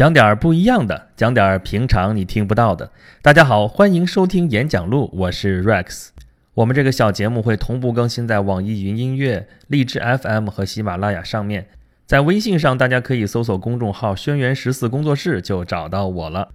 [0.00, 2.90] 讲点不一样的，讲点平常你听不到的。
[3.20, 6.08] 大家好，欢迎收听演讲录，我是 Rex。
[6.54, 11.66] 我们这个小节目会同步更新在网易云音乐、荔枝 FM 和喜马拉雅上面。
[12.06, 16.48] 在微信上，大家可以搜索公众号“轩辕十四工作室”就找到我了。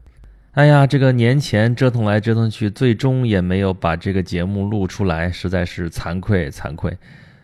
[0.54, 6.98] 哎呀，这个年前折腾来折腾去，最终也没有把这个节目录出来，实在是惭愧惭愧。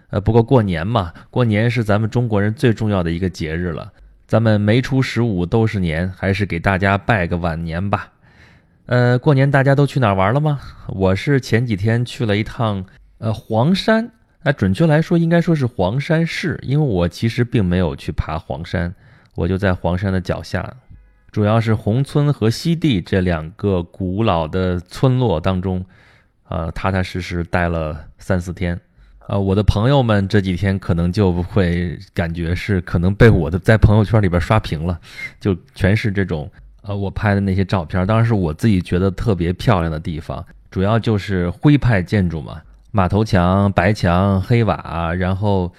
[0.09, 3.93] 呃，不过过年嘛，过年是咱们中国人最重要的一个节日了。
[4.31, 8.13] 咱们没出十五都是年，还是给大家拜个晚年吧。
[8.85, 10.57] 呃，过年大家都去哪儿玩了吗？
[10.87, 12.85] 我是前几天去了一趟，
[13.17, 14.09] 呃，黄山。
[14.43, 18.95] 啊，准确来说应该说是黄山市，因为我其实并没有去爬黄山，
[19.35, 20.77] 我就在黄山的脚下，
[21.29, 25.85] 主要是宏村和西递这两个古老的村落当中，
[26.47, 28.79] 呃，踏踏实实待了三四天。
[29.27, 34.99] 呃，我的朋友们这几天可能就会感觉是可能被我的在朋友圈里边刷屏了，
[35.39, 45.71] 就全是这种呃我拍的那些照片，当然是我自己觉得特别漂亮的地方，主要就是徽派建筑嘛，马头墙、白墙、黑瓦，然后。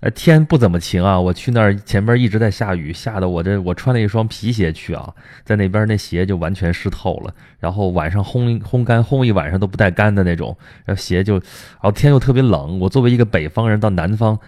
[0.00, 1.20] 呃，天不怎么晴啊！
[1.20, 5.12] 我去那儿前边一直在下雨，下的我这我穿了一双皮鞋去啊，
[5.44, 7.34] 在那边那鞋就完全湿透了。
[7.58, 10.56] 然后晚上烘烘干，烘一晚上都不带干的那种，
[10.86, 11.42] 然后鞋就，然
[11.82, 12.80] 后天又特别冷。
[12.80, 14.38] 我作为一个北方人到南方，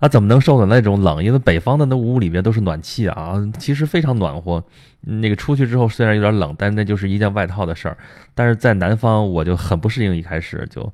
[0.00, 1.22] 啊，怎么能受得那种冷？
[1.22, 4.64] 因为北方的那屋里面都是暖气啊，其实非常暖和。
[5.08, 7.96] 那个出去之后虽然有点冷，但那就是一件外套的事儿。
[8.34, 10.92] 但是在南方我就很不适应，一开始就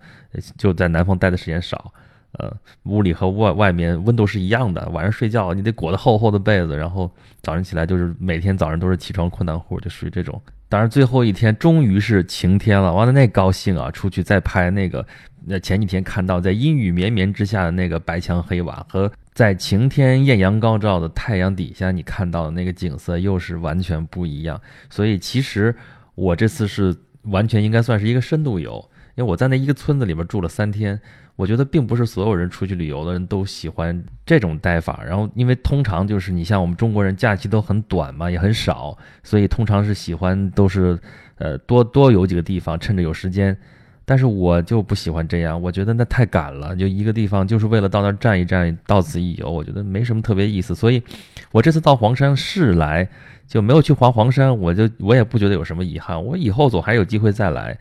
[0.58, 1.90] 就在南方待的时间少。
[2.38, 2.52] 呃，
[2.84, 4.88] 屋里和外外面温度是一样的。
[4.90, 7.10] 晚上睡觉你得裹得厚厚的被子，然后
[7.42, 10.40] 早上起来就是每天早上都是起床困难户，就属于这种。
[10.68, 13.90] 当然最后一天终于是晴天了，完了那高兴啊！
[13.90, 15.06] 出去再拍那个，
[15.44, 24.58] 那前几天看到在阴雨绵绵之下的那个白墙黑瓦，和在晴天艳阳高照的太阳底下你看到的那个景色又是完全不一样。
[24.88, 25.74] 所以其实
[26.14, 28.82] 我这次是完全应该算是一个深度游，
[29.14, 31.00] 因为我在那一个村子里边住了三天。
[31.34, 40.96] 我觉得并不是所有人出去旅游的人都喜欢这种待法，然后因为通常就是你像我们中国人假期都很短嘛，也很少，所以通常是喜欢都是
[41.38, 43.56] 呃多多游几个地方，趁着有时间。
[44.04, 50.74] 但是我就不喜欢这样，我觉得那太赶了，就一个地方就是为了到那儿站一站，到此一游，我觉得没什么特别意思。
[50.74, 51.02] 所以，
[51.50, 53.08] 我这次到黄山市来
[53.46, 57.78] 就没有去滑黄山，我就我也不觉得有什么遗憾，我以后总还有机会再来。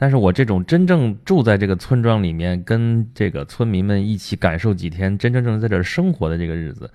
[0.00, 6.88] 但是我这种真正住在这个村庄里面，跟这个村民们一起感受几天真真正正在这儿生活的这个日子，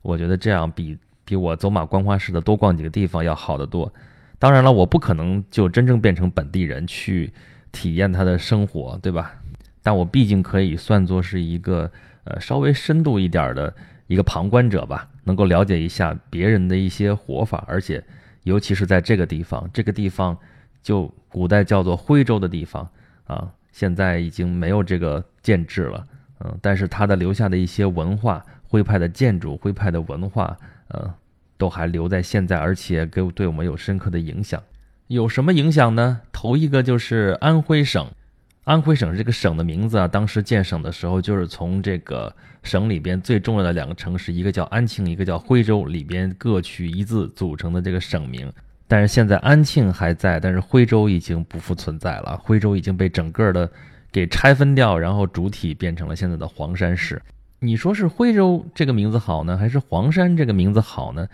[0.00, 3.92] 我觉得这样比比我走马观花似的多逛几个地方要好得多。
[4.38, 7.30] 当然了，我不可能就真正变成本地人去
[7.72, 9.34] 体验他的生活，对吧？
[9.82, 11.92] 但我毕竟可以算作是一个
[12.24, 13.74] 呃稍微深度一点的
[14.06, 18.02] 一个旁观者吧，能够了解一下别人的一些活法，而且
[18.44, 20.34] 尤其是在这个地方，这个地方。
[20.82, 22.88] 就古代叫做徽州的地方
[23.24, 26.06] 啊，现在已经没有这个建制了，
[26.40, 30.56] 嗯，但是它的留下的一些文化，徽派的建筑、徽派的文化，
[30.88, 31.12] 呃，
[31.56, 34.62] 都还留在现在，而且给对我们有深刻的影响。
[35.08, 36.20] 有什么影响呢？
[36.32, 38.06] 头一个就是安徽省，
[38.64, 48.52] 安徽省这个省的名字啊，当时建省的时候就是从这个省里边最重要的两个城市，一个叫安庆，一个叫徽州，里边各取一字组成的这个省名。
[48.90, 52.36] 但是现在安庆还在，但是徽州已经不复存在了。
[52.42, 53.70] 徽州已经被整个的
[54.10, 57.22] 给拆分掉，然后主体变成了现在的黄山市。
[57.60, 61.28] 你说是徽州这个名字好呢，还是黄山这个名字好呢？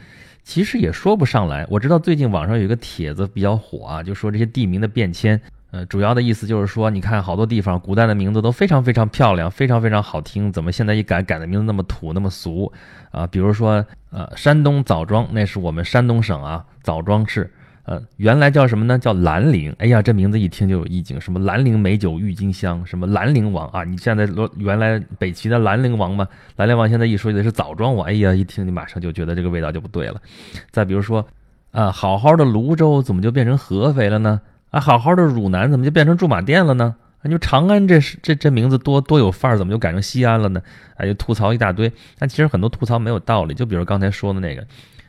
[0.45, 1.67] 其实也说不上来。
[1.71, 5.41] 我知道最近网上有一个帖子比较火啊，就说这些地名的变迁。
[5.73, 12.73] 呃，主要的意思就是说，你看好多地方古代的名字都非常非常漂亮，非常非常好听，怎么现在一改改的名字那么土那么俗
[13.11, 13.27] 啊？
[13.27, 18.97] 比如说，呃，山东枣庄，那是我们山东省啊，枣庄市，呃，原来叫什么呢？
[18.97, 19.75] 叫兰陵。
[19.79, 23.83] 哎呀，这名字一听就有意境，什么兰陵美酒郁金香，什么兰陵王啊？
[23.83, 26.27] 你现在说原来北齐的兰陵王嘛，
[26.57, 30.23] 兰陵王现在一说的是枣庄王，哎呀，一听你马上就觉得这个味道就不对了。
[30.71, 31.27] 再比如说，
[31.73, 34.41] 啊，好好的泸州怎么就变成合肥了呢？
[34.77, 36.97] 啊，好好的汝南怎么就变成驻马店了呢？
[37.23, 40.61] 你说长安这是这这名字多多有范儿，怎么就改成西安了呢？
[40.97, 41.91] 哎，就吐槽一大堆。
[42.19, 43.55] 但其实很多吐槽没有道理。
[43.55, 44.67] 就比如刚才说的那个，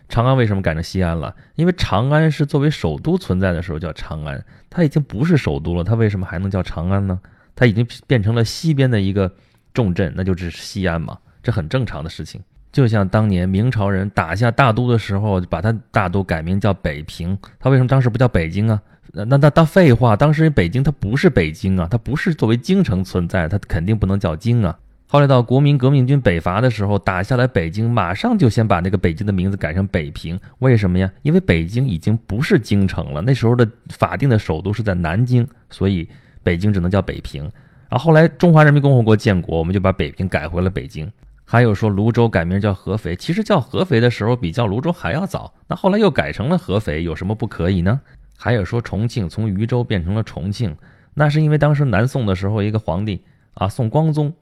[0.08, 1.36] 长安为什么改成西安了？
[1.56, 7.19] 因为长安是作为首都存在的时候叫长安，它已经不是首都了，它为什么还能叫长安呢？
[7.54, 9.30] 它已经变成了西边的一个
[9.74, 12.42] 重镇，那就只是西安嘛，这很正常的事情。
[12.78, 18.80] 就像当年明朝人打下大都的时候，把它大都改名叫北平，他为什么当时不叫北京啊？
[19.14, 24.78] 那那那废话，当时北京它不是北京啊，它不是作为京城存在，它肯定不能叫京啊。
[25.08, 30.40] 后来到国民革命军北伐的时候，打下来北京，马上就先把那个北京的名字改成北平。
[30.60, 31.12] 为什么呀？
[31.24, 36.08] 因为北京已经不是京城了，那时候的法定的首都是在南京，所以
[36.44, 37.42] 北京只能叫北平。
[37.90, 41.12] 然后后来中华人民共和国建国，我们就把北平改回了北京。
[41.50, 45.54] 还有说泸州改名叫合肥，其实叫合肥的时候比叫泸州还要早。
[45.70, 48.02] 那后来又改成了合肥，有什么不可以呢？
[48.38, 50.76] 还有说重庆从渝州变成了重庆，
[51.14, 53.24] 那是因为当时南宋的时候一个皇帝
[53.54, 54.34] 啊，宋光宗。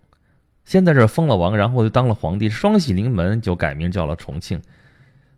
[0.63, 4.59] 先在这封了王，然后就当了皇帝，双喜临门就改名叫了重庆。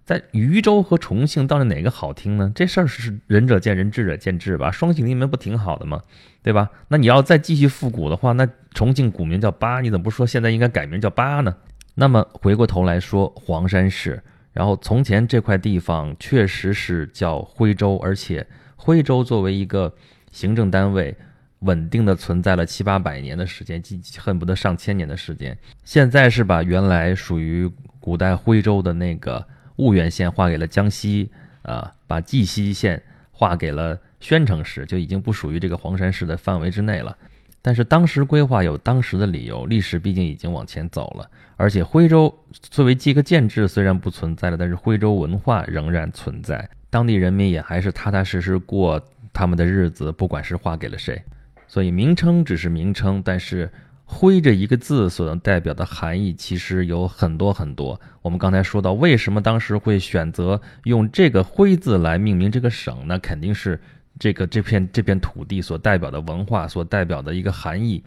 [0.08, 2.50] 在渝州和重庆到底哪个好听呢？
[2.56, 4.72] 这事儿是仁者见仁，智者见智吧。
[4.72, 6.02] 双喜临门不挺好的吗？
[6.42, 6.72] 对吧？
[6.88, 11.54] 那你要再继续复古的话，那重庆古名叫巴，你怎么不说现在应该改名叫巴呢？
[11.96, 14.24] 那么回过头来说黄山市，
[14.54, 19.94] 然后从前这块地方确实是叫徽州，而且徽州作为一个
[20.32, 21.14] 行政单位。
[21.62, 23.82] 稳定的存在了七八百年的时间，
[24.20, 25.58] 恨不得上千年的时间。
[25.84, 27.68] 现在是把原来属于
[28.00, 29.44] 古代徽州的那个
[29.78, 31.32] 婺源县划给了江西，
[31.62, 33.02] 啊，把绩溪县
[33.32, 37.16] 划给了宣城市，就已经不属于这个黄山市的范围之内了。
[37.62, 49.02] 但是当时规划有当时的理由，历史毕竟已经往前走了，而且徽州作为这个建制虽然不存在了，但是徽州文化仍然存在，当地人民也还是踏踏实实过
[49.34, 51.22] 他们的日子，不管是划给了谁。
[51.68, 53.70] 所以名称只是名称，但是
[54.10, 58.00] “徽”这一个字所能代表的含义其实有很多很多。
[58.22, 62.98] 我们刚才说到，为什么当时会选择用这个“徽”字来命名这个省？
[63.06, 63.80] 那肯定是
[64.18, 68.02] 这个这片这片土地所代表的文化所代表的一个含义，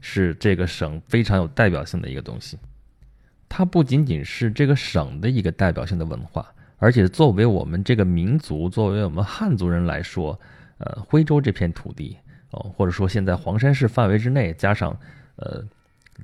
[0.00, 2.58] 是这个省非常有代表性的一个东西。
[3.48, 10.38] 它不仅仅是这个省的一个代表性的文化，而且作为我们这个民族，作为我们汉族人来说，
[10.78, 12.16] 呃，徽州这片土地。
[12.52, 14.96] 哦，或者说现在黄山市范围之内，加上
[15.36, 15.62] 呃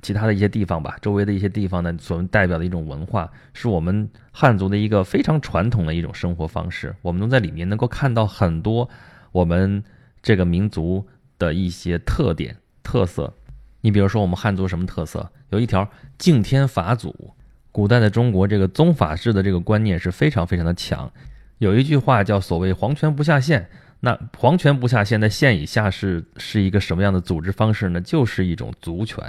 [0.01, 6.95] 其他的一些地方吧，周围的一些地方呢，所代表的一种文化，是我们汉族的一个非常传统的一种生活方式。
[7.01, 8.89] 我们能在里面能够看到很多
[9.31, 9.83] 我们
[10.21, 11.07] 这个民族
[11.37, 13.33] 的一些特点特色。
[13.81, 15.31] 你比如说，我们汉族什么特色？
[15.49, 15.87] 有一条
[16.17, 17.33] 敬天法祖。
[17.71, 21.11] 古代的中国这个宗法制的这个观念是非常非常的强。
[21.57, 23.69] 有一句话叫“所谓皇权不下县”。
[24.05, 28.01] 那皇权不下县，在县以下是是一个什么样的组织方式呢？
[28.01, 29.23] 就是一种族权，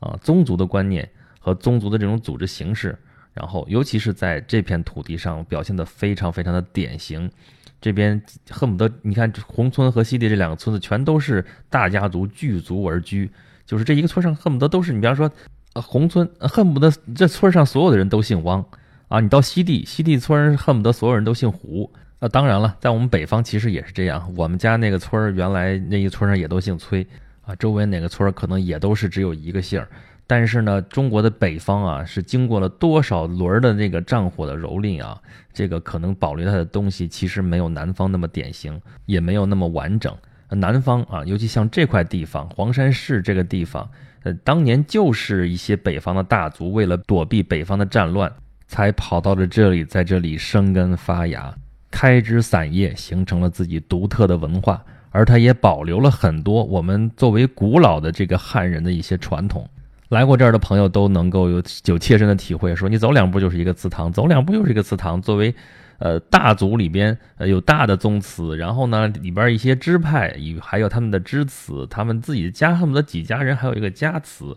[0.00, 1.06] 啊，宗族的观念
[1.38, 2.98] 和宗族的这种组织形式，
[3.34, 7.30] 然后尤其是在这片土地上表现的非常非常的典型。
[7.78, 13.30] 这边恨不得你看宏村和西地这两个村子，全都是大家族聚族而居，
[13.66, 15.30] 就是这一个村上恨不得都是你，比方说，
[15.74, 18.64] 呃，宏村恨不得这村上所有的人都姓汪，
[19.08, 21.92] 啊，你到西地，西地村恨不得所有人都姓胡。
[22.18, 24.32] 那当然了，在我们北方其实也是这样。
[24.36, 27.06] 我们家那个村儿原来那一村上也都姓崔
[27.42, 29.86] 啊，周围哪个村儿可能也都是只有一个姓儿。
[30.26, 35.20] 但是呢，中国的北方啊，是经过了多少轮儿的那个战火的蹂躏啊，
[35.52, 40.12] 这个可能保留它的东西其实没有南方那么典型，也没有那么完整。
[40.48, 43.88] 南方啊，尤其像这块地方，黄山市这个地方，
[44.22, 48.32] 呃，当年就是一些北方的大族为了躲避北方的战乱，
[48.66, 51.54] 才跑到了这里，在这里生根发芽。
[51.90, 59.68] 开枝散叶，形成了自己独特的文化，而它也保留了很多我们作为古老的这个汉人的一些传统。
[60.08, 65.20] 来过这儿的朋友都能够有有切身的体会，说你走两步就是一个祠堂，走两步又是一个祠堂。
[65.20, 65.52] 作为
[65.98, 74.56] 呃大族里边呃有大的宗祠，然后呢里边一些支派与还有他们的支祠，他们自己的家恨不得几家人还有一个家祠，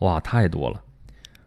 [0.00, 0.80] 哇，太多了。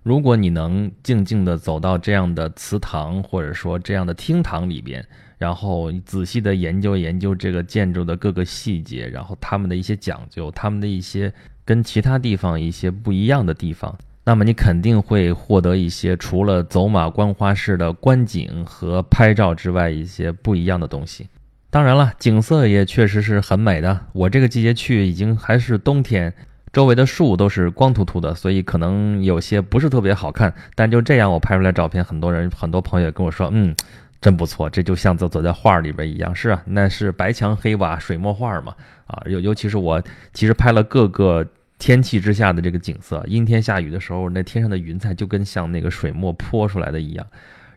[0.04, 5.06] 如果你能静静地走到这样的祠堂，或者说这样的厅堂里边，
[5.38, 11.32] 然后仔细地研究研究这个建筑的各个细节，然后他们的一些讲究，他们的一些
[11.64, 21.28] 跟其他地方一些不一样的地方，那么你肯定会获得一些除了走马观花式的观景和拍照之外，一些不一样的东西。
[21.70, 24.08] 当然了，景色也确实是很美的。
[24.14, 26.34] 我这个季节去已经还是冬天。
[26.74, 30.54] 周围的树都是光秃秃的，所以可能有些不是特别好看。
[30.74, 33.76] 但就这样，我拍出来照片，很多人、很多朋友跟我说：“嗯，
[34.22, 38.74] 真不错，这就像走走在画里边一样。”是啊，那是白墙黑瓦水墨画嘛。
[39.08, 40.02] 啊，尤尤其是我
[40.34, 41.46] 其实拍了各个
[41.78, 47.28] 天气之下的这个景色，阴天下雨的时候，那天上的云彩就跟像那个水墨泼出来的一样。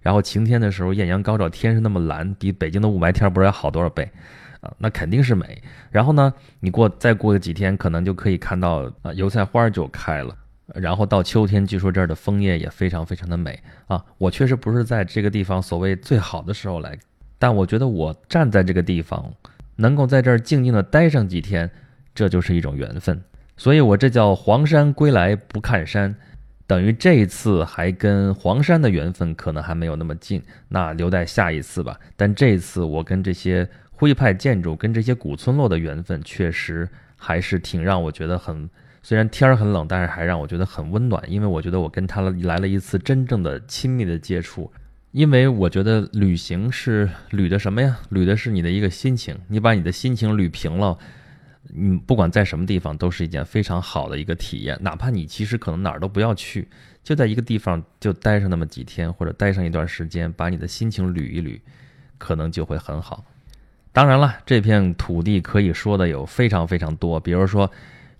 [0.02, 4.08] 然后晴天的时候，艳阳高照，天是那么蓝，比北京的雾霾天不知道要好多少倍。
[4.78, 5.62] 那肯定是美。
[5.90, 10.36] 然后呢，你过再过个几天，可能就可以看到啊，油菜花就开了。
[10.74, 14.02] 然后到秋天，据说这儿的枫叶也非常非常的美啊。
[14.16, 16.98] 我确实不是在这个地方所谓最好的时候来，
[17.38, 19.30] 但我觉得我站在这个地方，
[19.76, 21.70] 能够在这儿静静的待上几天，
[22.14, 23.22] 这就是一种缘分。
[23.58, 26.16] 所以我这叫黄山归来不看山，
[26.66, 32.00] 等于这一次还跟黄山的缘分可能还没有那么近，那留待下一次吧。
[32.16, 38.68] 但这一次我跟这些徽派建筑、跟这些古村落的缘分，确实还是挺让我觉得很，
[39.02, 44.70] 虽然天儿很冷，但是还让我觉得很温暖，因为我觉得我跟他来了一次真正的亲密的接触。
[45.12, 47.98] 因为我觉得旅行是旅的什么呀？
[48.08, 50.98] 旅的是你的一个心情，你把你的心情捋平了。
[51.72, 54.76] 你不管在什么地方，都是一件非常好的一个体验。
[54.82, 56.68] 哪怕你其实可能哪儿都不要去，
[57.02, 61.60] 就在一个地方就待上那么几天，或者待上一段时间，把你的心情捋一捋，
[62.18, 63.24] 可能就会很好。
[63.94, 67.20] 当然了，这片土地可以说的有非常非常多。
[67.20, 67.70] 比如说，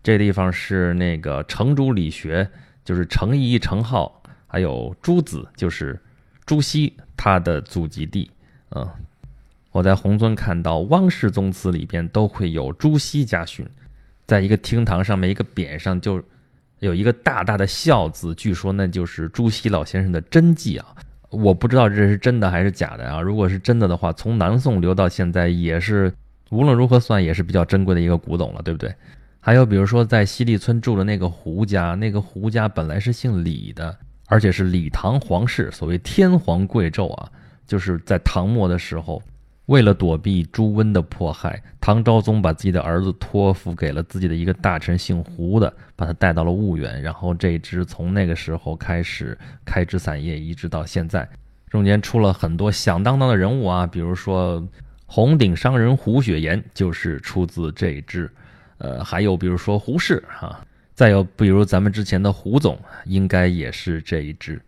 [0.04, 2.48] 这地方是那个程朱理学，
[2.84, 4.10] 就是程颐、程颢，
[4.46, 6.00] 还有朱子，就是
[6.46, 8.30] 朱熹他的祖籍地，
[8.70, 8.88] 嗯。
[9.72, 13.66] 我在宏尊看到汪氏宗祠里边都会有朱熹家训，
[14.24, 16.22] 在一个厅堂上面一个匾上就
[16.78, 20.86] 有一个大大的孝字，据说那就是朱熹老先生的真迹啊！
[21.34, 23.20] 我不知道这是真的还是假的啊！
[23.20, 26.12] 如果是真的的话，从南宋留到现在也是
[26.50, 28.94] 无论如何算也是比较珍贵的一个古董了，对不对？
[29.40, 37.28] 还有比如说在西丽村住的那个胡家，那个胡家本来是姓李的，而且是李唐皇室，所谓天皇贵胄啊，
[37.66, 39.22] 就是在唐末的时候。
[39.66, 47.00] 为了躲避朱温的迫害，唐昭宗把自己的儿子托付给了自己的一个大臣，姓胡的，把他带到了婺源。
[47.00, 51.26] 然后这支从那个时候开始开枝散叶，一直到现在，
[51.70, 54.62] 中间出了很多响当当的人物啊，比如说
[55.06, 58.30] 红顶商人胡雪岩就是出自这一支，
[58.76, 60.60] 呃，还有比如说胡适哈，
[60.92, 64.60] 再有比如咱们之前的胡总，应该也是这一支。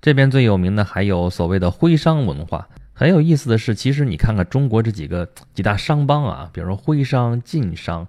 [0.00, 2.68] 这边最有名的还有所谓的徽商文化。
[2.96, 8.06] 很有意思的是，其实你看看中国这几个几大商帮啊，比如说徽商、晋商，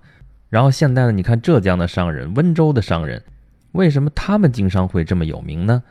[0.49, 3.23] 然后现在呢，你看浙江的商人、温州的商人，
[3.71, 5.81] 为什么他们经商会这么有名呢？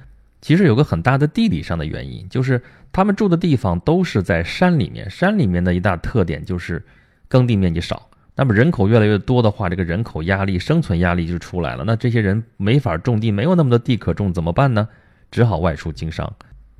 [0.40, 6.84] 其实有个很大的地理上的原因，就是他们住的地方都是在山里面，山里面的一大特点就是
[7.28, 8.08] 耕地面积少。
[8.36, 11.84] 那么人口越来越多的话，这个人口压力、生存压力就出来了。
[11.84, 14.88] 那这些人没法种地，没有那么多地可种，怎么办呢？
[15.30, 16.32] 只好外出经商。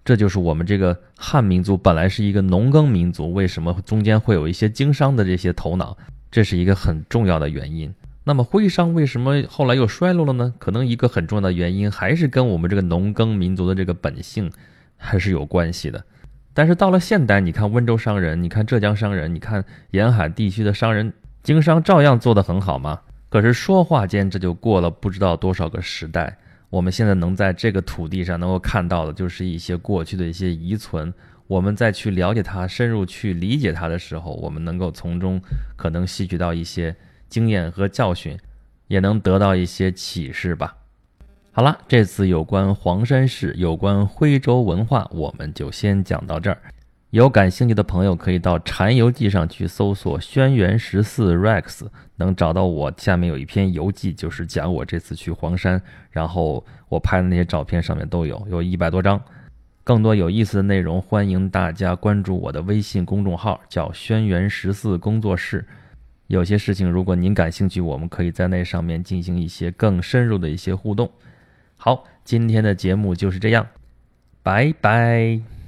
[0.05, 5.97] 这就是我们这个汉民族本来是一个农耕民族，为什么中间会有一些经商的这些头脑？
[6.31, 7.95] 这是一个很重要的原因。
[8.25, 10.53] 那么徽商为什么后来又衰落了呢？
[10.59, 14.51] 可能一个很重要的原因还是跟我们这个农耕民族的这个本性
[14.97, 16.05] 还是有关系的。
[16.53, 23.01] 但是到了现代，你看温州商人，你看浙江商人，你看沿海地区的商人经商照样做得很好嘛？
[23.29, 26.39] 可是说话间这就过了不知道多少个时代。
[26.75, 31.15] 我们现在能在这个土地上能够看到的，就是一些过去的一些遗存。
[31.47, 35.41] 我们再去了解它、深入去理解它的时候，我们能够从中
[35.77, 36.97] 可能吸取到一些
[37.29, 38.37] 经验和教训，
[38.89, 40.77] 也能得到一些启示吧。
[41.53, 46.59] 好了，这次有关黄山市、有关徽州文化，我们就先讲到这儿。
[47.15, 51.83] 有感兴趣的朋友可以到《禅游记》上去搜索“轩辕十四 Rex”，
[52.17, 52.93] 能找到我。
[52.97, 55.81] 下面有一篇游记，就是讲我这次去黄山，
[56.11, 59.23] 然后我拍的那些照片上面都有，有一百多张。
[59.85, 65.65] 更多有意思的内容，欢迎大家关注我的微信公众号，叫“轩辕十四工作室”。
[66.27, 71.09] 有些事情，如果您感兴趣，我们可以在那上面进行一些更深入的一些互动。
[71.77, 73.65] 好，今天的节目就是这样，
[74.43, 75.64] 拜拜。